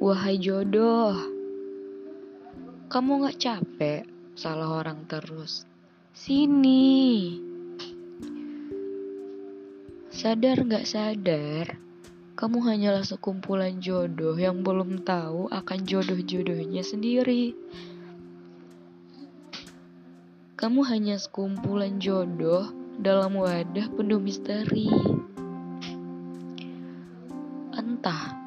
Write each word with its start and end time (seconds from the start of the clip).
Wahai 0.00 0.40
jodoh, 0.40 1.12
kamu 2.88 3.20
gak 3.20 3.36
capek 3.36 4.08
salah 4.32 4.80
orang 4.80 5.04
terus? 5.04 5.68
Sini. 6.16 7.36
Sadar 10.08 10.64
gak 10.64 10.88
sadar, 10.88 11.76
kamu 12.32 12.64
hanyalah 12.64 13.04
sekumpulan 13.04 13.76
jodoh 13.76 14.40
yang 14.40 14.64
belum 14.64 15.04
tahu 15.04 15.52
akan 15.52 15.84
jodoh-jodohnya 15.84 16.80
sendiri. 16.80 17.52
Kamu 20.56 20.80
hanya 20.88 21.20
sekumpulan 21.20 22.00
jodoh 22.00 22.72
dalam 22.96 23.36
wadah 23.36 23.84
penuh 23.92 24.16
misteri. 24.16 24.88
Entah 27.76 28.39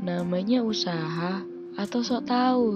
namanya 0.00 0.64
usaha 0.64 1.44
atau 1.76 2.00
sok 2.00 2.24
tahu. 2.24 2.68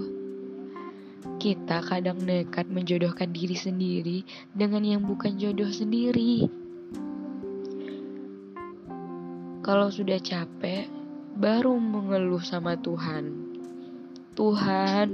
Kita 1.41 1.81
kadang 1.81 2.21
nekat 2.21 2.69
menjodohkan 2.69 3.33
diri 3.33 3.57
sendiri 3.57 4.19
dengan 4.53 4.85
yang 4.85 5.03
bukan 5.09 5.41
jodoh 5.41 5.73
sendiri. 5.73 6.45
Kalau 9.65 9.89
sudah 9.89 10.21
capek, 10.21 10.85
baru 11.41 11.81
mengeluh 11.81 12.45
sama 12.45 12.77
Tuhan. 12.77 13.57
Tuhan, 14.37 15.09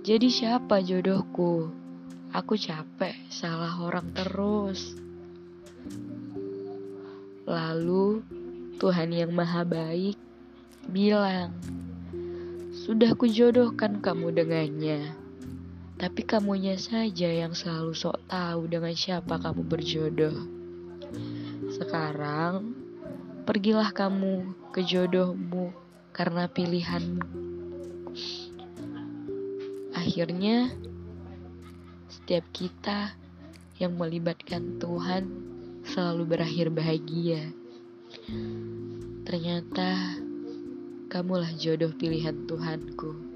jadi 0.00 0.28
siapa 0.32 0.80
jodohku? 0.80 1.68
Aku 2.32 2.56
capek 2.56 3.12
salah 3.28 3.76
orang 3.84 4.08
terus. 4.16 4.96
Lalu 7.44 8.24
Tuhan 8.80 9.12
yang 9.12 9.36
maha 9.36 9.62
baik 9.68 10.16
bilang, 10.90 11.54
Sudah 12.72 13.14
kujodohkan 13.18 13.98
kamu 13.98 14.30
dengannya. 14.36 15.14
Tapi 15.96 16.28
kamunya 16.28 16.76
saja 16.76 17.32
yang 17.32 17.56
selalu 17.56 17.96
sok 17.96 18.20
tahu 18.28 18.68
dengan 18.68 18.92
siapa 18.92 19.40
kamu 19.40 19.64
berjodoh. 19.64 20.36
Sekarang, 21.72 22.76
pergilah 23.48 23.90
kamu 23.96 24.52
ke 24.76 24.84
jodohmu 24.84 25.72
karena 26.12 26.44
pilihan. 26.52 27.22
Akhirnya, 29.96 30.68
setiap 32.12 32.44
kita 32.52 33.16
yang 33.80 33.96
melibatkan 33.96 34.76
Tuhan 34.76 35.24
selalu 35.86 36.36
berakhir 36.36 36.68
bahagia. 36.72 37.52
Ternyata 39.24 40.20
Kamulah 41.06 41.54
jodoh 41.54 41.94
pilihan 41.94 42.34
Tuhanku. 42.50 43.35